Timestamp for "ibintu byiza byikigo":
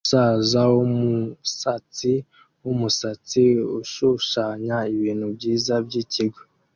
4.95-6.39